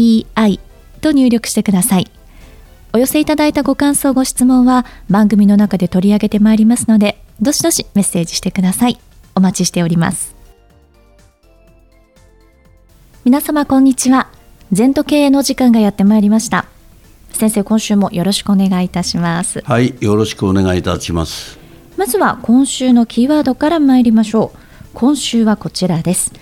[0.00, 0.60] ZENTOKEIEI
[1.00, 2.10] と入力してください。
[2.92, 8.98] お寄せいただいたご感想、ご質問は番組の中で取り上げてまいりますので、どしどしメッセージしてください。
[9.34, 10.34] お待ちしております。
[13.24, 14.28] 皆様こんにちは。
[14.72, 16.66] 全都経営の時間がやってまいりました。
[17.32, 19.62] 先生、今週もよろしくお願いいたします。
[19.64, 21.58] はい、よろしくお願いいたします。
[21.96, 24.58] まずは今週のキーワードから参りましょう。
[24.94, 26.32] 今週はこちらです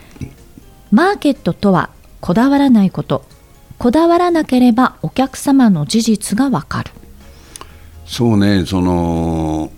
[0.90, 3.24] マーケットとはこだわらないこと
[3.78, 6.90] こだわらなければお客様の事実がわかる。
[8.06, 9.70] そうねその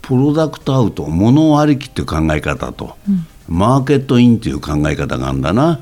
[0.00, 5.80] プロダクトアウト物ありきっていう考え方と、うん、マーケットインっていう考え方があるんだな。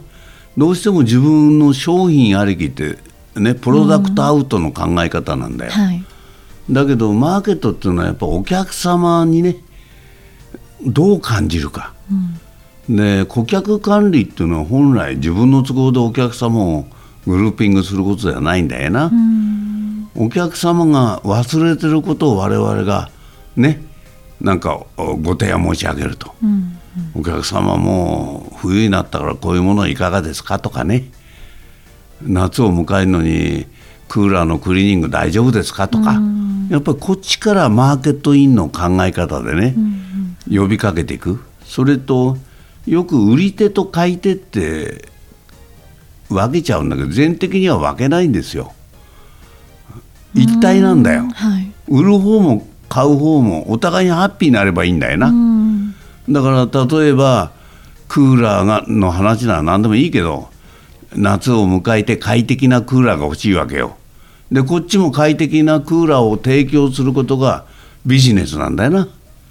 [0.56, 2.98] どうしても自分の商品ありきって
[3.36, 5.84] ねプロダクトアウトの考え方なんだよ、うん。
[5.84, 6.04] はい、
[6.70, 9.56] だけどマーケットっていうのはやっぱお客様にね
[10.84, 11.92] どう感じるか。
[12.88, 16.86] で顧客管理っていうのは本来自分の都合でお客様を
[17.26, 19.10] グルーピングすることではないんだよな、
[20.14, 23.10] お客様が忘れてることを我々が
[23.56, 23.82] ね
[24.40, 26.78] なんかご提案申し上げると、うん
[27.14, 31.10] うん、お客様も冬になったからこういうものいかがですかとかね。
[32.22, 33.66] 夏を迎えるのに
[34.08, 36.18] クーラーのクリーニング大丈夫ですかとか、
[36.70, 41.42] やっぱりこっちからマーケットインの考え方でね、うんうん、呼びかけていく。
[41.64, 42.38] それと
[42.86, 45.08] よく売り手と買い手って
[46.28, 48.72] 分けちゃうんだけど全的には分けないんですよ。
[50.34, 55.32] 一体なんだよ、はい、売る方も買う方もお互いにハッピーになればいいんだよな。
[56.28, 57.52] だから例えば
[58.08, 60.48] クーラーがの話なら何でもいいけど
[61.14, 63.96] 夏を迎えて快適なクーラーが欲しいわけよ。
[64.52, 67.64] でこっちも快適なクーラーを提供することが
[68.04, 69.08] ビジネスなんだよな。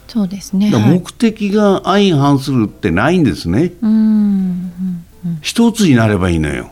[0.08, 0.72] そうですね。
[0.72, 3.74] 目的が相反するってないんですね、
[5.42, 6.72] 一つになればいいのよ。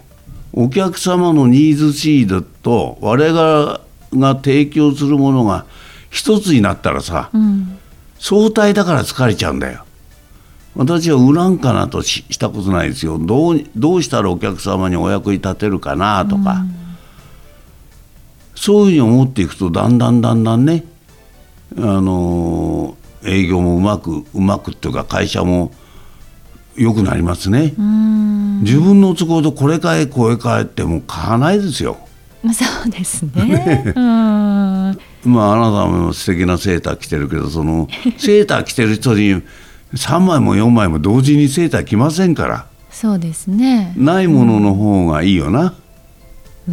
[0.53, 3.81] お客様のニーズシードと我々
[4.14, 5.66] が提供するものが
[6.12, 7.80] 一つになったらさ、うん、
[8.19, 9.84] 相対だから疲れちゃうんだよ。
[10.75, 13.18] 私は売らんかなとしたことないですよ。
[13.19, 16.75] どうどうしたらお客様にお役に立てるかなとか、うん、
[18.56, 20.84] そういうふうに思っていくとだんだんだんだんね
[21.78, 25.72] あの営業もうまくうまくっていうか会社も
[26.76, 27.74] 良くなりますね。
[28.62, 31.98] 自分の都合でこれ買えこれ買えってもう買わないですよ。
[32.54, 33.94] そうですね。
[33.96, 39.42] まああなたも素敵なセーター着てるけどその セーター着てる人に
[39.94, 42.66] 3枚も4枚も同時にセーター着ませんから。
[42.92, 43.94] そうですね。
[43.98, 45.74] ないものの方がいいよな、
[46.68, 46.72] う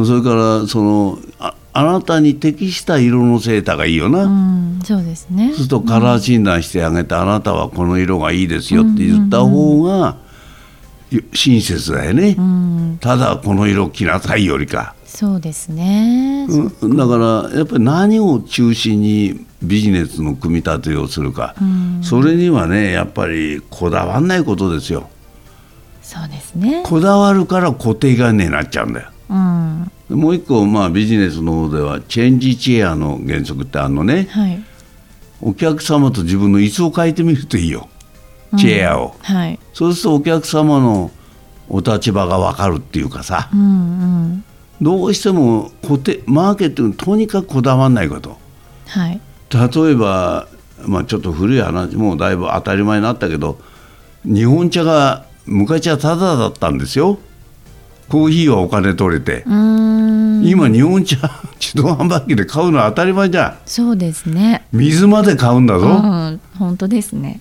[0.00, 5.52] ん、それからそのああなたに適した色のセーターがいいよな、うん、そうですね。
[5.52, 10.16] するとカラー診断してあげて、うん、あなたはこの色がいいですよって言った方が
[11.34, 14.94] 親切だよね、うん、ただこの色着なさいよりか。
[15.04, 21.54] そうですね、うん、だからやっぱり何を中心にビジネスの組み立てをするか、
[22.00, 25.10] それにはねやっぱりこだわんないことですよ。
[26.00, 26.82] そうですね。
[26.86, 29.90] こだわるから固定概念になっちゃうんだよ、うん。
[30.10, 34.62] もう一個、まあ、ビジネスの方ではチェンジチェアの原則ってあるのね、はい、
[35.42, 37.88] お客様と自分の椅子を変えてみるといいよ、
[38.58, 41.10] チェアを、うんはい、そうするとお客様の
[41.68, 43.64] お立場が分かるっていうかさ、うんう
[44.34, 44.44] ん、
[44.80, 48.36] どうしても固定マーケットにとにかくこだわらないこと、
[48.88, 49.20] はい、
[49.50, 50.48] 例えば、
[50.84, 53.58] まあ、ちょっと古い話もうだいぶ当たり前になったけど
[54.24, 57.18] 日本茶が昔はタダだったんですよ
[58.10, 59.44] コーヒーはお金取れて。
[59.46, 61.16] 今日本茶
[61.60, 63.58] 自動販売機で買うのは当たり前じゃん。
[63.66, 64.66] そうですね。
[64.72, 67.40] 水まで買うんだぞ、うん、本当ですね。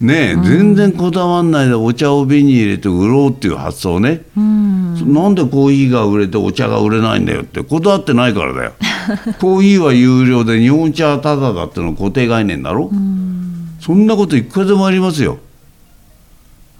[0.00, 8.72] ねえ、全然こだわんないでお茶を瓶に入れて売ろうっていう発想ね、うん、なんでコーヒーが売れてお茶が売れないんだよってこだわってないからだよ。
[9.40, 15.38] コーヒーは有料で日本茶はタダだっての固定概念だろ、うん、そんなこといくらでもありますよ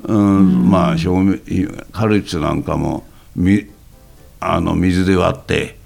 [0.06, 1.40] うん、まあ表面
[1.92, 3.04] カルチなんかも
[3.34, 3.66] み
[4.40, 5.76] あの水で割って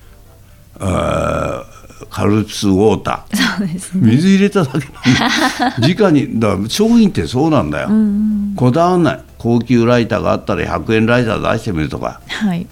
[0.78, 1.64] あ
[2.10, 3.36] カルツウォーター。
[3.58, 4.86] そうです、ね、水入れただけ
[5.78, 7.98] 直にだから商品ってそうなんだよ、うんう
[8.52, 9.24] ん、こだわらない。
[9.38, 12.66] 高級ライターがあったら100円ライター出してみるとか、はい、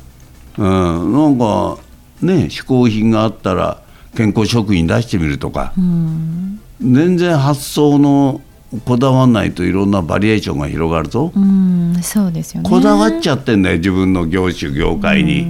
[0.59, 1.79] うん、なんか
[2.21, 3.81] ね嗜好品があったら
[4.15, 6.61] 健康食品出してみるとか、うん。
[6.81, 8.41] 全然発想の
[8.85, 12.69] こだわんないといろんなバリエーションが広がるぞ、うんそうですよね。
[12.69, 15.47] こだわっちゃってんだよ自分の業種業界に、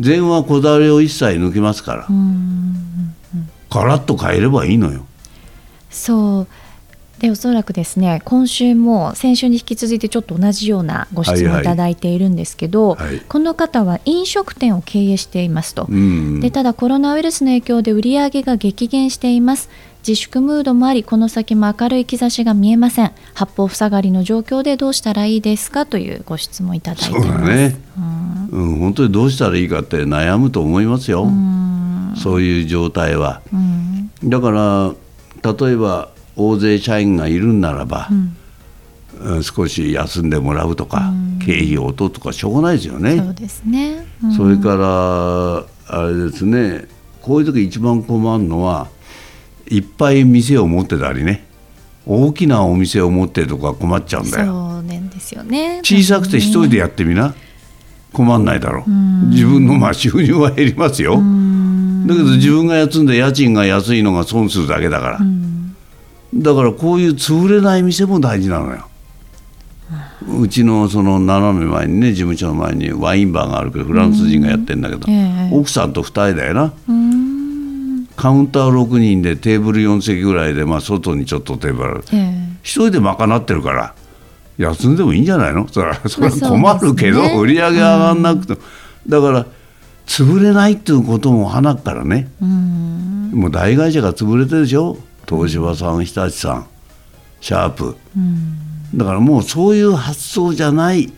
[0.00, 2.08] 全はこだわりを一切抜きますから、
[3.70, 5.06] ガラッと変えればいいのよ。
[5.90, 6.46] そう。
[7.18, 11.52] でおそらくですね今週も先週に引き続いてちょっと同じようなご質はいはい。
[11.54, 13.20] 問いただいているんですけど、はい。
[13.20, 16.40] この方は飲食店を経営していますと、うん。
[16.40, 19.68] でただコロナウイルスの影響で売り上げが激減しています
[20.08, 23.12] 自粛ムードもありこの先も明るい兆しが見えません。
[23.34, 27.76] 八方塞がりの状況でどうしたらいいですかというご質問いただいていそうますだね、
[28.50, 28.70] うん。
[28.70, 32.14] うん、本当にどうしたらいいかって悩むと思いますよ、うん。
[32.16, 33.42] そういう状態は。
[33.52, 34.10] うん。
[34.24, 34.94] だから
[35.52, 38.08] 例えば大勢社員がいるんならば、
[39.20, 39.42] うん。
[39.42, 41.12] 少し休んでもらうとか、
[41.44, 43.18] 経費を落とすとかしょうがないですよね。
[43.18, 44.32] そうですね、うん。
[44.32, 46.86] それからあれですね。
[47.20, 48.88] こういう時一番困るのは
[49.70, 51.46] いっぱい店を持ってたりね。
[52.06, 54.46] 大きなお店を持ってるとか困っちゃうんだよ。
[54.46, 55.80] そうなんですよね。
[55.82, 57.34] 小さくて一人でやってみな。
[58.12, 58.90] 困んないだろう。
[59.28, 61.16] 自分のまあ収入は減りますよ。
[61.16, 61.20] だ
[62.14, 65.20] けど自分が休んで家賃が安いのが損するだけだから。
[66.34, 68.88] だからこういう潰れない店も大事なのよ。
[70.40, 75.50] うちのその斜め前にね事務所の前にワインバーがあるけどフランス人がやってんだけど、ええ。
[75.52, 76.72] 奥さんと2人だよな
[78.18, 82.04] カウンター6人でテーブル4席ぐらいで、まあ、外にちょっとテーブルある。
[82.12, 82.58] ええ。
[82.62, 83.94] 一人で賄ってるから
[84.58, 85.68] 休んでもいいんじゃないの？
[85.68, 88.60] それはそれ困るけど、ね売り上げ上がんなくても、
[89.06, 89.46] だから
[90.06, 92.28] 潰れないっていうことも花からね。
[92.42, 93.30] うん。
[93.32, 94.98] もう大会社が潰れてるでしょ？
[95.28, 96.66] 東芝さん日立さん
[97.40, 97.96] シャープ。
[98.16, 98.58] うん。
[98.96, 101.12] だからもうそういう発想じゃない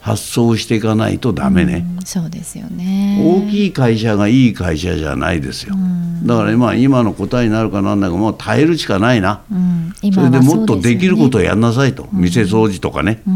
[0.00, 2.04] 発想をしていかないとダメね、うん。
[2.04, 3.22] そうですよね。
[3.24, 13.34] 大きい会社がいい会社じゃないですよ、んだから今今の答えになるかなんだかもう耐えるしかないな、うん、それでもっとできることをや、やんなさいと、店掃除とかね、うん。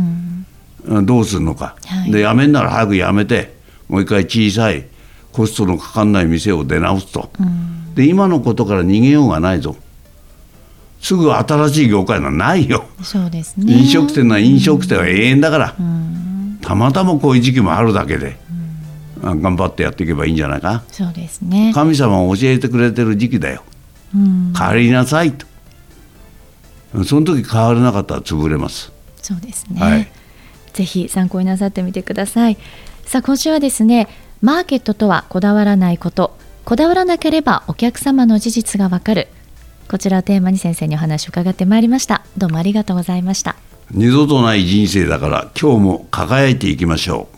[0.87, 2.12] うんどうするのか、はい。
[2.12, 3.55] でやめんなら早くやめて
[3.88, 4.87] もう一回小さい
[5.32, 7.94] コストのかかんない店を出直すと、うん。
[7.94, 9.76] で今のことから逃げようがないぞ。
[11.00, 13.73] すぐ新しい業界なんかないよ、そうですね。
[13.73, 18.48] 飲食店は飲食店は永遠だから、うん、たまたまこういう時期もあるだけで、あ
[19.23, 20.85] 頑張ってやっていけばいいんじゃないか？
[20.91, 23.62] そうですね、神様が教えてくれてる時期だよ。
[24.15, 25.47] うん、変わりなさいと。
[27.05, 28.91] その時変われなかったら潰れます。
[29.20, 30.09] そうですね、はい。
[30.73, 32.56] ぜひ参考になさってみてください。
[33.05, 34.09] さあ今週はですね
[34.41, 36.37] マーケットとはこだわらないこと。
[36.64, 39.29] こだわらなければお客様の事実がわかる。
[39.91, 42.23] こちらをテーマに先生にお話を伺ってまいりました。
[42.37, 43.56] どうもありがとうございました。
[43.91, 47.38] 二度とない人生だから今日も輝いていきましょう